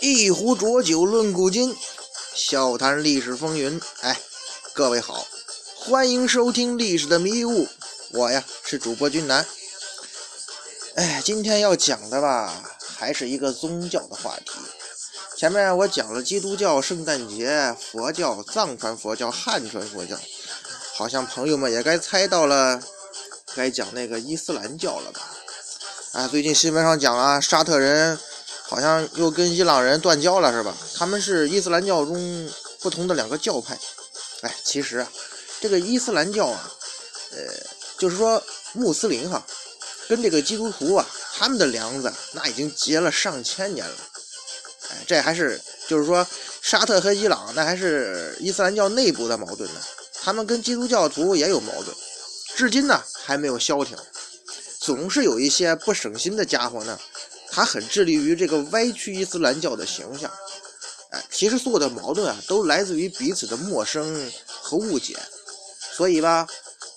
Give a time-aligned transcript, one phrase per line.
[0.00, 1.76] 一壶浊酒论古今，
[2.32, 3.80] 笑谈历史风云。
[4.02, 4.20] 哎，
[4.72, 5.26] 各位好，
[5.74, 7.64] 欢迎收听《历史的迷雾》，
[8.10, 9.44] 我呀是主播君南。
[10.94, 14.52] 哎，今天要讲的吧，还是一个宗教的话题。
[15.36, 20.16] 前面我讲了基督教圣诞节、佛教藏传佛教、汉传佛教，
[20.94, 22.82] 好像朋友们也该猜到了，
[23.54, 25.20] 该讲那个伊斯兰教了吧？
[26.12, 28.18] 啊，最近新闻上讲啊，沙特人。
[28.68, 30.76] 好像又跟伊朗人断交了，是吧？
[30.96, 33.78] 他们是伊斯兰教中不同的两个教派。
[34.40, 35.08] 哎，其实啊，
[35.60, 36.68] 这个伊斯兰教啊，
[37.30, 37.38] 呃，
[37.96, 39.46] 就是说穆斯林哈，
[40.08, 43.96] 跟这个基督徒啊，他们的梁子那已经结了上千年了。
[44.88, 46.26] 哎，这还是就是说
[46.62, 49.80] 沙特和伊朗那还是伊斯兰教内部的矛盾呢。
[50.22, 51.96] 他们跟基督教徒也有矛盾，
[52.56, 53.96] 至今呢还没有消停。
[54.80, 56.98] 总是有一些不省心的家伙呢。
[57.48, 60.30] 他很致力于这个歪曲伊斯兰教的形象，
[61.10, 65.16] 哎，其实所有的矛盾啊，都来自于彼此的陌生和误解，
[65.92, 66.46] 所以吧，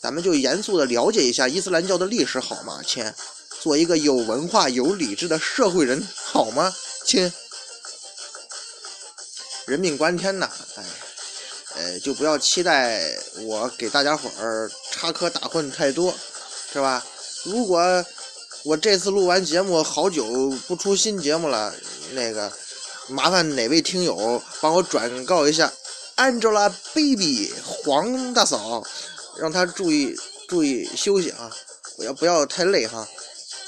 [0.01, 3.05] 咱们就严肃的了解一下伊斯兰教的历史好吗，亲？
[3.61, 6.73] 做一个有文化、有理智的社会人好吗，
[7.05, 7.31] 亲？
[9.65, 10.83] 人命关天呐，哎，
[11.75, 16.13] 呃，就不要期待我给大家伙儿插科打诨太多，
[16.73, 17.05] 是吧？
[17.43, 18.05] 如果。
[18.65, 21.73] 我这次录完节目，好久不出新节目了。
[22.11, 22.51] 那个，
[23.07, 25.71] 麻烦哪位听友帮我转告一下
[26.17, 28.83] ，Angelababy 黄大嫂，
[29.37, 30.13] 让她注意
[30.49, 31.49] 注意休息啊，
[31.95, 33.07] 不要不要太累哈。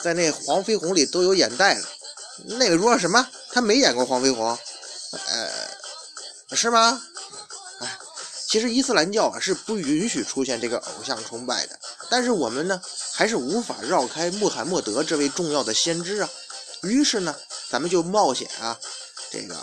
[0.02, 1.88] 在那黄飞鸿里都有眼袋了，
[2.58, 3.28] 那个说什么？
[3.52, 4.58] 他没演过黄飞鸿？
[5.12, 7.02] 呃，是吗？
[7.80, 7.98] 哎，
[8.48, 11.78] 其实伊斯兰教啊是不允许出现这个偶像崇拜的，
[12.10, 12.82] 但是我们呢？
[13.14, 16.30] 还是无法绕开穆罕默德这位重要的先知啊！
[16.82, 17.36] 于是呢，
[17.70, 18.80] 咱们就冒险啊，
[19.30, 19.56] 这个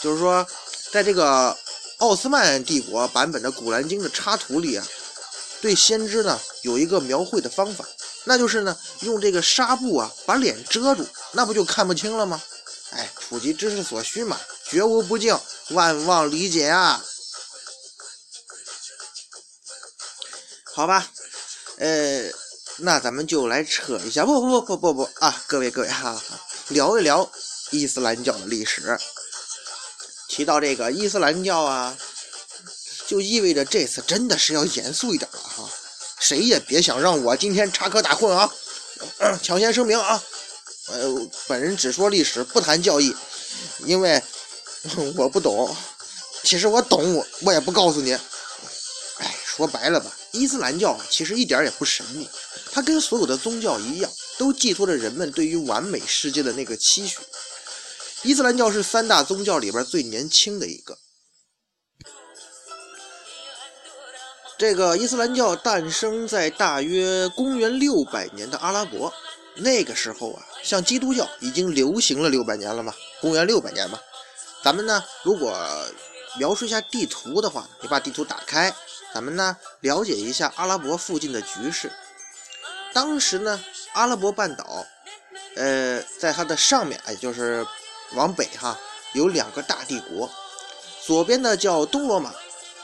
[0.00, 0.46] 就是说，
[0.90, 1.54] 在这个
[1.98, 4.86] 奥斯曼帝国版本的《古兰经》的插图里啊，
[5.60, 7.84] 对先知呢有一个描绘的方法，
[8.24, 12.42] 那就是呢用这个纱布啊把脸遮住，那不就看不清了吗？
[12.90, 15.38] 哎，普及知识所需嘛，绝无不敬，
[15.70, 17.04] 万望理解啊！
[20.74, 21.08] 好吧，
[21.78, 22.30] 呃。
[22.78, 25.44] 那咱们就来扯一下，不不不不不不啊！
[25.46, 26.20] 各位各位哈，
[26.66, 27.30] 聊一聊
[27.70, 28.98] 伊斯兰教的历史。
[30.26, 31.96] 提到这个伊斯兰教啊，
[33.06, 35.38] 就意味着这次真的是要严肃一点了。
[36.24, 38.50] 谁也别想让我今天插科打诨啊！
[39.42, 40.22] 抢先声明啊，
[40.88, 43.14] 呃，本人只说历史，不谈教义，
[43.80, 44.22] 因为
[45.16, 45.76] 我不懂。
[46.42, 48.14] 其实我懂，我我也不告诉你。
[48.14, 52.26] 哎，说白了吧，伊斯兰教其实一点也不神秘。
[52.72, 57.18] 它跟所有的宗教一样，都寄托着人们对于完美世界的那个期许。
[58.22, 60.96] 伊斯兰教是三大宗教里边最年轻的一个。
[64.56, 69.12] 这个伊斯兰教诞生在大约公元六百年的阿拉伯，
[69.56, 73.98] 那个时候啊，像基督教已经流行了六百年了嘛，公元六百年嘛。
[74.62, 75.52] 咱们呢，如果
[76.38, 78.72] 描述一下地图的话，你把地图打开，
[79.12, 81.92] 咱们呢了解一下阿拉伯附近的局势。
[82.92, 83.60] 当时呢，
[83.92, 84.86] 阿拉伯半岛，
[85.56, 87.66] 呃，在它的上面，哎，就是
[88.12, 88.78] 往北哈，
[89.14, 90.30] 有两个大帝国，
[91.04, 92.32] 左边的叫东罗马，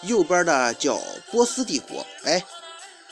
[0.03, 1.01] 右边的叫
[1.31, 2.07] 波斯帝国。
[2.25, 2.45] 哎，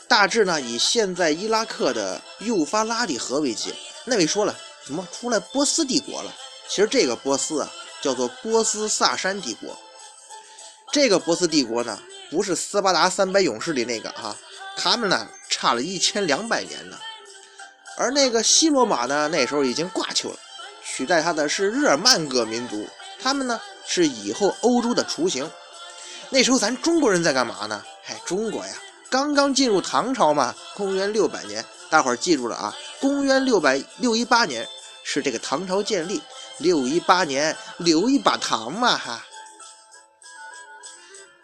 [0.07, 3.73] 大致呢以现在伊拉克的幼发拉底河为界。
[4.05, 4.55] 那位说了，
[4.85, 6.33] 怎么出来波斯帝国了？
[6.67, 9.77] 其实这个波斯啊，叫做波斯萨珊帝国。
[10.91, 11.99] 这个波斯帝国呢，
[12.31, 14.35] 不是斯巴达三百勇士里那个哈。
[14.75, 16.97] 他们呢差了一千两百年呢，
[17.97, 20.39] 而那个西罗马呢那时候已经挂球了，
[20.83, 22.87] 取代他的是日耳曼各民族，
[23.21, 25.49] 他们呢是以后欧洲的雏形。
[26.29, 27.83] 那时候咱中国人在干嘛呢？
[28.03, 28.73] 嗨，中国呀，
[29.09, 34.67] 刚刚进入唐朝嘛，公元六百年，大伙儿记住了啊，公元六百六一八年
[35.03, 36.21] 是这个唐朝建立，
[36.57, 39.25] 六一八年留一把唐嘛哈。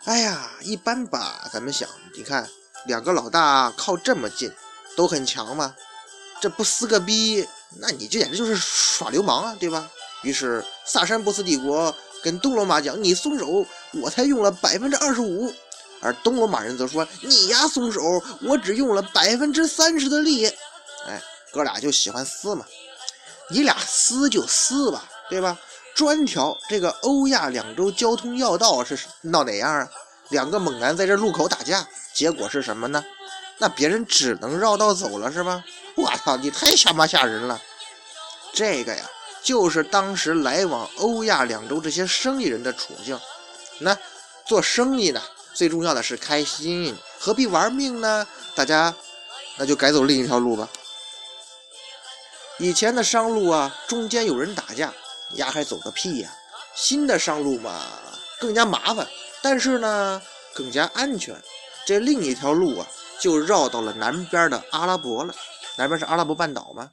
[0.05, 2.47] 哎呀，一般吧，咱们想，你看。
[2.85, 4.53] 两个老大靠这么近，
[4.95, 5.73] 都很强嘛？
[6.39, 7.43] 这不撕个逼，
[7.79, 9.89] 那你这简直就是耍流氓啊，对吧？
[10.25, 15.53] 于是萨珊波斯帝国跟东罗马讲：“你松手，我才用了百分之二十五。”
[16.01, 18.01] 而东罗马人则说：“你丫松手，
[18.41, 20.47] 我只用了百分之三十的力。”
[21.07, 22.65] 哎，哥俩就喜欢撕嘛，
[23.51, 25.55] 你俩撕就撕吧，对吧？
[25.93, 29.87] 专挑这个欧亚两洲交通要道是闹哪样啊？
[30.29, 33.05] 两个猛男在这路口打架，结果是什么呢？
[33.59, 35.63] 那别人只能绕道走了，是吧？
[35.95, 37.61] 我操，你太吓妈吓人了！
[38.53, 39.03] 这个呀，
[39.45, 43.17] 就是当时来往欧亚两洲这些生意人的处境。
[43.79, 43.97] 那
[44.45, 45.21] 做生意呢，
[45.53, 48.27] 最重要的是开心，何必玩命呢？
[48.55, 48.93] 大家
[49.57, 50.67] 那就改走另一条路吧。
[52.57, 54.93] 以前的商路啊，中间有人打架，
[55.35, 56.29] 丫还走个屁呀！
[56.73, 57.81] 新的商路嘛，
[58.39, 59.07] 更加麻烦，
[59.41, 60.21] 但是呢，
[60.53, 61.41] 更加安全。
[61.85, 62.87] 这另一条路啊。
[63.17, 65.33] 就绕到了南边的阿拉伯了，
[65.77, 66.91] 南边是阿拉伯半岛吗？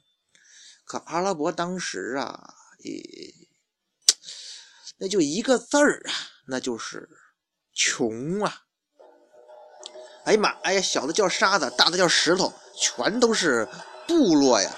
[0.85, 3.01] 可阿拉伯当时啊，也
[4.97, 6.11] 那就一个字儿啊，
[6.47, 7.09] 那就是
[7.73, 8.61] 穷啊！
[10.25, 13.67] 哎呀妈，哎呀，小的叫沙子，大的叫石头，全都是
[14.07, 14.71] 部落呀。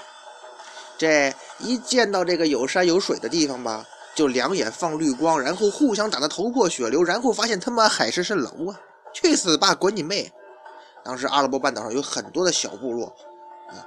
[0.98, 8.80] 这一见到这个有山有水的地方吧，就两眼放绿光，然后互相打得头破血流，然后发现他妈海市蜃楼啊！
[9.12, 10.32] 去死吧，滚你妹！
[11.04, 13.14] 当时阿拉伯半岛上有很多的小部落，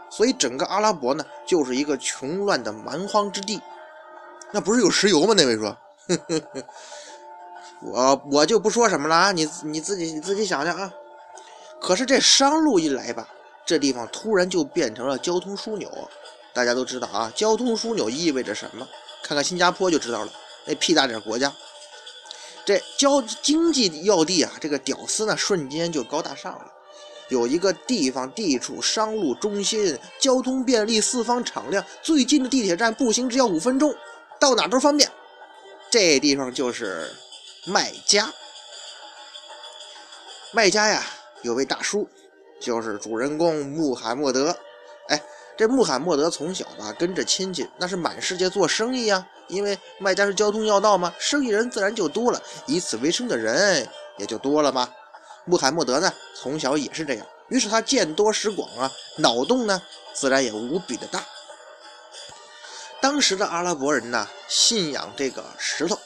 [0.10, 3.62] 所以整个阿拉伯呢就是一个穷乱的蛮荒之地。
[4.52, 5.34] 那不是有石油吗？
[5.36, 5.78] 那位说，
[7.82, 10.92] 我我就不说什么了啊，你你自己你自己想想啊。
[11.80, 13.28] 可是这商路一来吧，
[13.66, 15.90] 这地方突然就变成了交通枢纽。
[16.52, 18.88] 大家都知道啊，交通枢纽意味着什么？
[19.22, 20.32] 看看新加坡就知道了，
[20.66, 21.54] 那屁大点国家，
[22.66, 26.74] 这交经济要地啊，这个屌丝呢瞬间就高大上了。
[27.30, 33.96] 有一个地方地处商路中心，交通便利，四方敞亮，最近的地铁站步行只要五分钟，
[34.40, 35.10] 到哪都方便。
[35.92, 37.10] 这地方就是
[37.66, 38.32] 麦家。
[40.52, 41.04] 麦家呀，
[41.44, 42.08] 有位大叔，
[42.60, 44.56] 就是主人公穆罕默德。
[45.08, 45.22] 哎，
[45.56, 49.28] 这穆罕默德从小吧跟着亲戚，那是满世界做生意呀。
[49.48, 53.88] 因为麦家是交通要道嘛，生意人自然就多了，以此为生的人
[54.18, 54.90] 也就多了嘛。
[55.50, 59.82] 穆罕默德呢，从小也是这样，于是他见多识广啊，脑洞呢
[60.14, 61.26] 自然也无比的大。
[63.02, 65.98] 当时的阿拉伯人呢，信仰这个石头、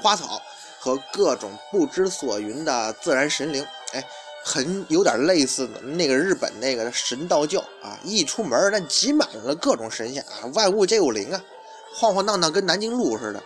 [0.00, 0.40] 花草
[0.78, 4.06] 和各种不知所云的自然神灵，哎，
[4.44, 11.42] 很有点类似那个日本那个神道教啊，一出门那挤满了各种神仙啊，万物皆有灵啊，
[11.96, 13.42] 晃晃荡荡跟南京路似的，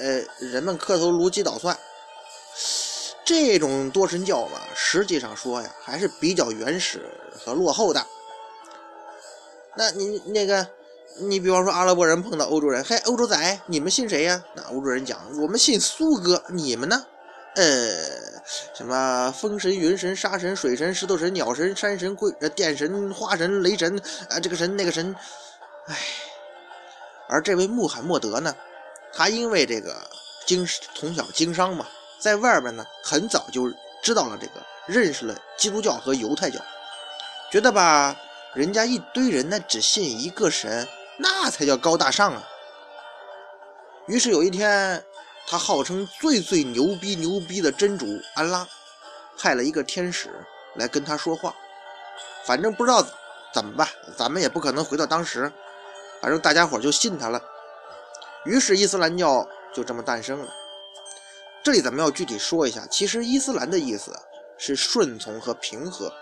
[0.00, 1.78] 呃，人们磕头如鸡捣蒜。
[3.24, 8.06] 这种多神教嘛，实际上说呀，还是比较原始和落后的。
[9.76, 10.66] 那你那个，
[11.20, 14.44] 你比方说阿拉伯人碰到欧洲人，嘿，欧洲仔，你们信谁呀？
[14.54, 17.04] 那欧洲人讲，我们信苏哥，你们呢？
[17.56, 18.42] 呃，
[18.74, 23.98] 什么风神、云神、沙神、水神、石头神、鸟神、山神、贵呃电神、花神、雷神
[24.28, 25.14] 啊，这个神那个神，
[25.86, 25.96] 唉。
[27.28, 28.54] 而这位穆罕默德呢，
[29.12, 29.96] 他因为这个
[30.46, 31.86] 经从小经商嘛。
[32.18, 33.72] 在外边呢，很早就
[34.02, 34.52] 知道了这个，
[34.86, 36.58] 认识了基督教和犹太教，
[37.50, 38.16] 觉得吧，
[38.54, 40.86] 人家一堆人呢只信一个神，
[41.18, 42.42] 那才叫高大上啊。
[44.06, 45.02] 于是有一天，
[45.46, 48.66] 他号称最最牛逼牛逼的真主安拉，
[49.38, 50.30] 派了一个天使
[50.76, 51.54] 来跟他说话。
[52.46, 53.06] 反正不知道
[53.52, 55.50] 怎么办，咱们也不可能回到当时，
[56.20, 57.40] 反正大家伙就信他了。
[58.44, 60.48] 于是伊斯兰教就这么诞生了。
[61.64, 64.12] 这里咱们要具体说一下，其实伊斯兰的意思
[64.58, 66.12] 是顺从和平和，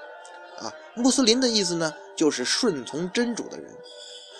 [0.56, 3.68] 啊，穆斯林的意思呢就是顺从真主的人。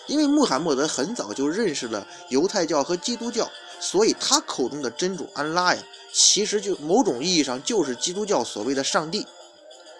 [0.07, 5.83] 因为穆罕默德很早就认识了犹太教和基督教，所以他口中的真主安拉呀，
[6.13, 9.27] 其实就某种意义上就是基督教所谓的上帝。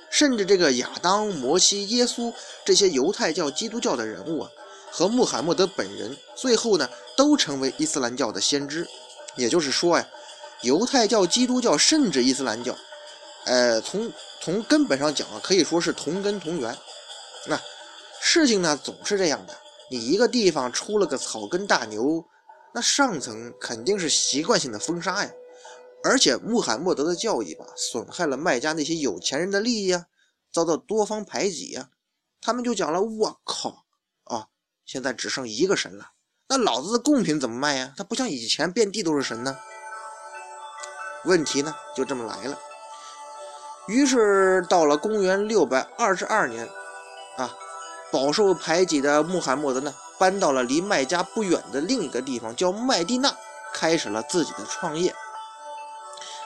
[0.10, 2.34] 甚至这个亚当、摩西、耶稣
[2.64, 4.50] 这些犹太教、基督教的人物啊，
[4.90, 8.88] 和穆罕默德本人最后呢都成为伊斯兰教的先知。
[9.36, 10.08] 也就是说呀。
[10.64, 12.76] 犹太教、基督教，甚至伊斯兰教，
[13.46, 16.76] 呃，从从根本上讲啊，可以说是同根同源。
[17.48, 17.60] 那
[18.22, 19.54] 事情呢，总是这样的。
[19.92, 22.26] 你一个地方出了个草根大牛，
[22.74, 25.32] 那上层肯定是习惯性的封杀呀。
[26.06, 30.06] 而且穆罕默德的教义吧，损害了麦加那些有钱人的利益啊，
[30.52, 31.90] 遭到多方排挤呀。
[32.42, 33.86] 他们就讲了：“我靠
[34.24, 34.48] 啊，
[34.86, 36.12] 现在只剩一个神了，
[36.48, 37.94] 那老子的贡品怎么卖呀？
[37.98, 39.58] 他不像以前遍地都是神呢。”
[41.26, 42.58] 问题呢就这么来了。
[43.88, 46.68] 于是到了公元六百二十二年，
[47.38, 47.54] 啊，
[48.12, 53.36] 饱受排挤的穆罕默德呢，搬到了离麦加不远的另一个地方，叫麦地那，
[53.74, 55.14] 开始了自己的创业。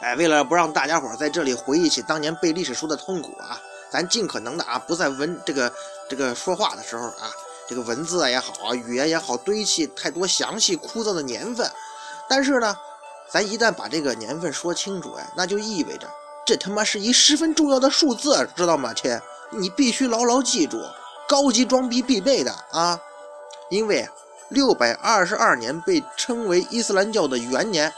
[0.01, 5.71] 哎，为了不让大家伙在这里回忆起当年背历史书的痛苦啊，咱尽可能的啊，不在文这个
[6.09, 7.29] 这个说话的时候啊，
[7.67, 11.69] 这个文字啊也好啊，语言也好，堆砌太多详细枯燥的年份。
[12.27, 12.75] 但是呢，
[13.29, 16.07] 咱一旦把这个年份说清楚，哎，那就意味着
[16.45, 18.93] 这他妈是一十分重要的数字，知道吗？
[18.93, 19.19] 亲，
[19.51, 20.81] 你必须牢牢记住，
[21.27, 22.99] 高级装逼必备的啊！
[23.69, 24.07] 因为
[24.47, 27.93] 六百二十二年被称为伊斯兰教的元年，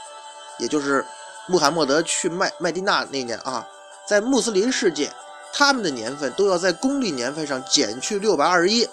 [0.58, 1.06] 也就是
[1.46, 3.64] 穆罕默德去麦麦地那那年啊，
[4.08, 5.12] 在穆斯林世界，
[5.52, 8.88] 他们的年份都要在公历年份上减去六百二十一，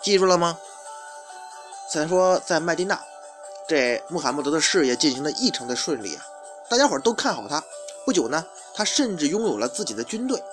[0.00, 0.56] 记住了吗？
[1.92, 2.98] 再说在麦地那。
[3.72, 6.22] 这穆罕默德的事业进行的异常的顺利啊，
[6.68, 7.64] 大家伙都看好他。
[8.04, 10.44] 不久呢，他甚至拥有了自己的军队。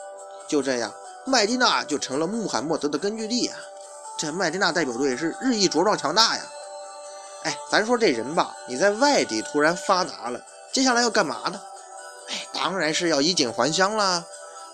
[0.48, 0.90] 就这样，
[1.26, 3.58] 麦地那就成了穆罕默德的根据地啊。
[4.18, 6.44] 这麦地那代表队是日益茁壮强大呀。
[7.44, 11.62] 哎，咱说这人吧，你在外地突然发达了，接下来要干嘛呢？
[12.30, 14.24] 哎，当然是要衣锦还乡啦。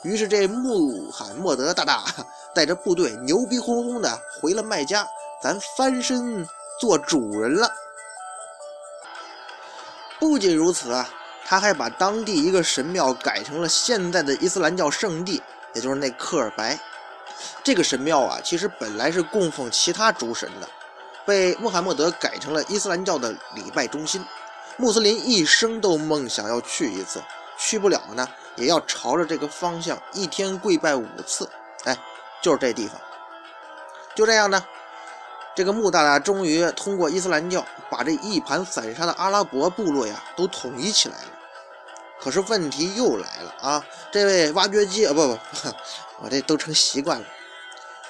[0.04, 2.04] 于是这穆罕默德大大
[2.54, 5.08] 带着部队牛逼哄哄的回了麦加，
[5.42, 6.48] 咱翻身
[6.80, 7.68] 做主人了。
[10.28, 11.08] 不仅如此啊，
[11.46, 15.42] 他还把当地一个神庙改成了现在的伊斯兰教圣地，
[15.74, 16.78] 也就是那克尔白。
[17.64, 20.68] 这个神庙啊，其实本来是供奉其他诸神的，
[21.26, 24.26] 被穆罕默德改成了伊斯兰教的礼拜中心。
[24.78, 27.22] 穆斯林一生都梦想要去一次，
[27.56, 31.48] 去不了呢，也要朝着这个方向一天跪拜五次。
[31.84, 31.96] 哎，
[32.42, 33.00] 就是这地方。
[34.16, 34.66] 就这样呢。
[35.56, 41.30] 这个穆大大终于通过伊斯兰教把这一盘散沙的阿拉伯部落呀都统一起来了。
[42.20, 43.86] 可是问题又来了啊！
[44.12, 45.38] 这位挖掘机啊，不不，
[46.22, 47.26] 我这都成习惯了。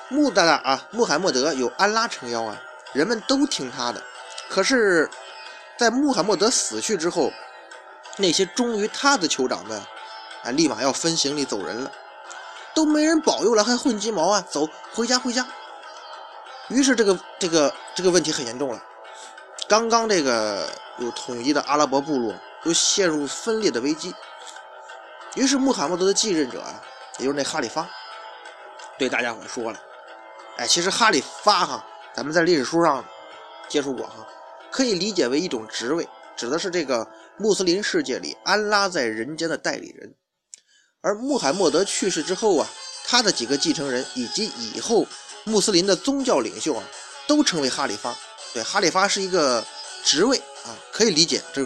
[0.10, 2.60] 穆大大啊，穆罕默德有安拉撑腰啊，
[2.94, 4.02] 人们都听他的。
[4.48, 5.10] 可是，
[5.78, 7.32] 在穆罕默德死去之后，
[8.18, 9.78] 那些忠于他的酋长们
[10.44, 11.92] 啊，立马要分行李走人了，
[12.74, 14.46] 都没人保佑了，还混鸡毛啊？
[14.50, 15.46] 走，回家，回家。
[16.70, 18.84] 于是，这个这个这个问题很严重了。
[19.68, 20.68] 刚刚这个
[20.98, 24.14] 有统一的阿拉伯部落又陷入分裂的危机。
[25.36, 26.82] 于是，穆罕默德的继任者啊，
[27.20, 27.88] 也就是那哈里发，
[28.98, 29.80] 对大家伙说了
[30.58, 33.06] ：“哎，其实哈里发哈，咱们在历史书上
[33.70, 34.28] 接触过哈，
[34.72, 37.08] 可以理解为一种职位，指的是这个
[37.38, 40.16] 穆斯林世界里安拉在人间的代理人。
[41.02, 42.68] 而穆罕默德去世之后啊，
[43.06, 45.06] 他的几个继承人以及以后。”
[45.46, 46.84] 穆斯林的宗教领袖啊，
[47.28, 48.14] 都称为哈里发。
[48.54, 49.64] 对，哈里发是一个
[50.04, 51.42] 职位啊，可以理解。
[51.54, 51.66] 这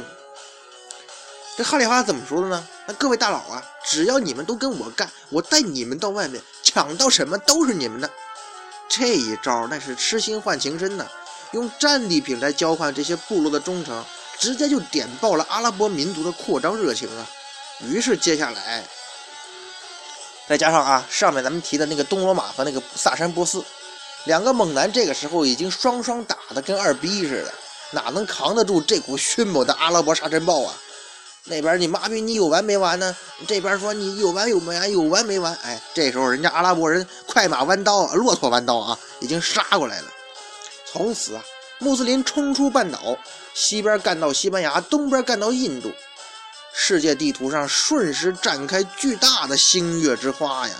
[1.57, 2.67] 这哈里发怎么说的呢？
[2.85, 8.09] 那各位大佬啊，只要你们都跟我干，我带你们到外面抢到什么都是你们的。
[8.89, 11.07] 这一招那是痴心换情深呐，
[11.51, 14.03] 用战利品来交换这些部落的忠诚，
[14.37, 17.25] 直接就点爆了阿拉伯民族的扩张热情啊。
[17.79, 18.83] 于是接下来。
[20.49, 23.63] 再加上啊，上面咱们提的那个东罗马和那个萨珊波斯
[24.25, 27.53] 两个猛男，这个时候已经双双打的跟二逼似的，
[27.91, 30.73] 哪能扛得住这股迅猛的阿拉伯沙尘暴啊？
[31.43, 33.15] 那边你妈逼你有完没完呢？
[33.47, 35.53] 这边说你有完有没完，有完没完？
[35.61, 40.07] 哎，这时候人家阿拉伯人快马弯刀，骆驼弯刀啊，已经杀过来了。
[40.91, 41.43] 从此啊，
[41.77, 43.15] 穆斯林冲出半岛，
[43.53, 45.91] 西边干到西班牙，东边干到印度。
[46.73, 50.75] 世界地图上瞬时展开巨大的星月之花呀！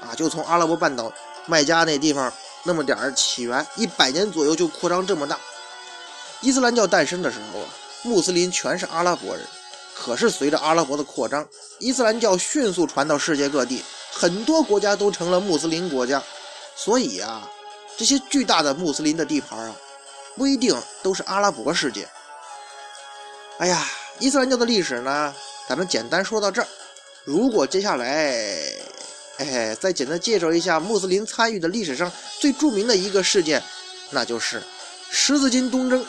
[0.00, 1.12] 啊，就从阿拉伯半岛
[1.46, 2.32] 麦加那地方
[2.64, 5.38] 那么点儿起源，一百年左右就扩张这么大。
[6.40, 7.66] 伊斯兰教诞生的时候啊，
[8.02, 9.46] 穆斯林全是阿拉伯人。
[9.94, 11.46] 可是随着阿拉伯的扩张，
[11.78, 16.22] 伊斯兰教迅速传到世界各地，很多国家都成了穆斯林国家。
[16.74, 17.48] 所以啊，
[17.96, 19.74] 这些巨大的穆斯林的地盘啊，
[20.36, 22.08] 不一定都是阿拉伯世界。
[23.58, 23.86] 哎呀！
[24.18, 25.34] 伊斯兰教的历史呢，
[25.68, 26.68] 咱们简单说到这儿。
[27.24, 28.34] 如果接下来，
[29.38, 33.62] 哎，再简单介绍一下穆斯林参与的历史上最著名的一个事件，
[34.10, 34.62] 那就是
[35.10, 36.04] 十字军东征。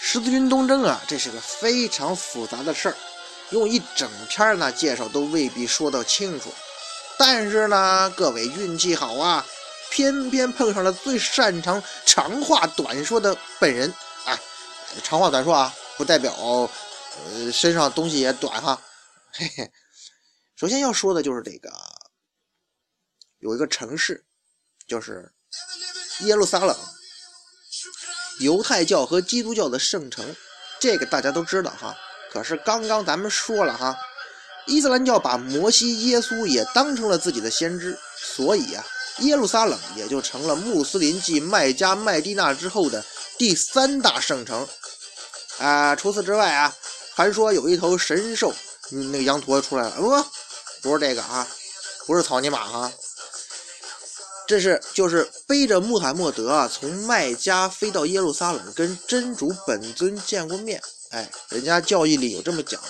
[0.00, 2.94] 十字军东征啊，这是个非常复杂的事儿，
[3.50, 6.52] 用一整篇呢介绍都未必说得清楚。
[7.18, 9.44] 但是呢，各位运气好啊，
[9.90, 13.92] 偏偏碰上了最擅长长话短说的本人
[14.24, 14.38] 啊！
[15.02, 16.32] 长话短说啊，不代表。
[17.16, 18.82] 呃，身上东西也短哈，
[19.32, 19.70] 嘿嘿。
[20.56, 21.70] 首先要说的就是这个，
[23.38, 24.24] 有一个城市，
[24.86, 25.32] 就是
[26.20, 26.76] 耶路撒冷，
[28.38, 30.36] 犹太教和基督教的圣城，
[30.80, 31.96] 这个大家都知道哈。
[32.30, 33.98] 可是刚刚咱们说了哈，
[34.66, 38.86] 伊斯兰教把摩西、耶稣也当成了自己的先知，所以啊，
[39.18, 43.04] 耶路撒冷也就成了穆斯林继麦加、麦地那之后的
[43.36, 44.68] 第三大圣城
[45.58, 45.96] 啊。
[45.96, 46.74] 除此之外啊。
[47.14, 48.52] 还说有一头神兽，
[48.90, 50.10] 嗯那个羊驼出来了，不，
[50.82, 51.46] 不是这个啊，
[52.06, 52.92] 不是草泥马哈。
[54.46, 60.82] 这是就是背着穆罕默德啊，从麦加飞到耶路撒冷，跟真主本尊见过面。
[61.10, 62.80] 哎，人家教义里有这么讲。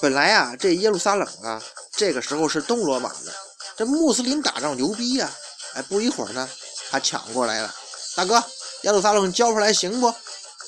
[0.00, 1.62] 本来啊，这耶路撒冷啊，
[1.92, 3.32] 这个时候是东罗马的，
[3.76, 5.30] 这穆斯林打仗牛逼呀！
[5.74, 6.48] 哎，不一会儿呢，
[6.90, 7.74] 他抢过来了。
[8.16, 8.42] 大哥，
[8.82, 10.12] 耶路撒冷交出来行不？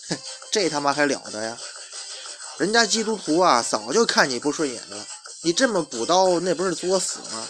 [0.54, 1.58] 这他妈还了得呀！
[2.58, 5.04] 人家基督徒啊，早就看你不顺眼了。
[5.42, 7.44] 你这么补刀，那不是作死吗？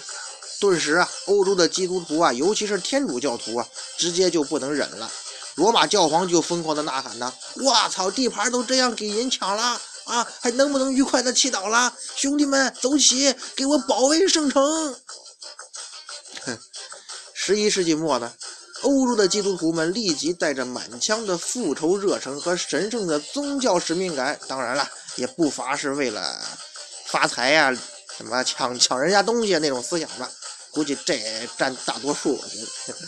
[0.58, 3.68] 顿时啊，欧洲的基督徒啊，尤其是天主教徒啊，
[3.98, 5.12] 直接就不能忍了。
[5.56, 7.30] 罗马教皇就疯狂的呐喊呐
[7.62, 11.92] ：“我操，地盘都这样给人抢了啊，还能不能愉快的祈祷了？
[12.16, 14.96] 兄弟们，走起，给我保卫圣城！”
[16.46, 16.58] 哼，
[17.34, 18.32] 十一世纪末呢，
[18.82, 26.38] 欧洲的基督徒们立即带着满腔的复仇热忱和神圣的宗教使命感，当然了，也不乏是为了
[27.06, 27.74] 发财呀，
[28.16, 30.30] 什么抢抢人家东西那种思想吧。
[30.70, 31.22] 估计这
[31.56, 32.98] 占大多数，我觉得。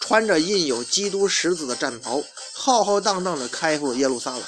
[0.00, 4.42] 穿着印有基督十字的战袍，浩浩荡荡地开赴耶路撒冷，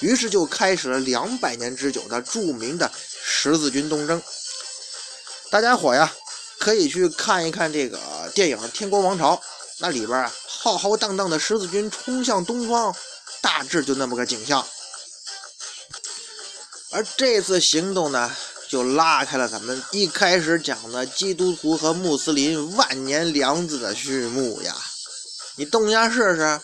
[0.00, 2.90] 于是就开始了两百年之久的著名的
[3.22, 4.20] 十字军东征。
[5.50, 6.12] 大家伙呀，
[6.58, 7.98] 可以去看一看这个
[8.34, 9.34] 电影《天国王朝》，
[9.78, 12.94] 那里边啊，浩浩荡荡的十字军冲向东方，
[13.40, 14.66] 大致就那么个景象。
[16.90, 18.34] 而这次行动呢？
[18.68, 24.74] 就拉开了咱们一开始讲的基督徒和穆斯林万年梁子的序幕呀！
[25.56, 26.58] 你动一下试试，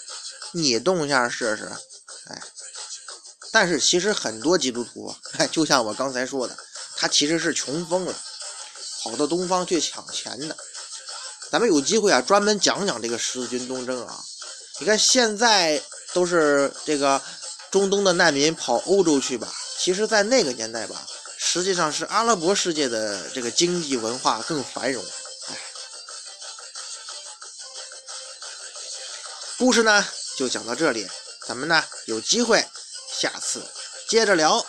[0.53, 1.71] 你动一下试试，
[2.29, 2.43] 哎！
[3.53, 6.57] 但是其实很多基督徒， 哎，就像我刚才说的，
[6.97, 8.15] 他其实是穷疯了，
[9.03, 10.57] 跑到东方去抢钱的。
[11.51, 14.23] 咱们有机会啊，专门讲讲这个十字军东征啊！
[14.81, 17.21] 你看现在都是这个
[17.71, 21.07] 中东的难民跑欧洲去吧，其实，在那个年代吧。
[21.41, 25.05] 实际上是阿拉伯世界的这个经济文化更繁荣。
[25.49, 25.57] 哎，
[29.57, 30.05] 故事呢
[30.37, 31.09] 就讲到这里，
[31.47, 32.67] 咱们呢有机会
[33.11, 33.63] 下次
[34.09, 34.67] 接着聊。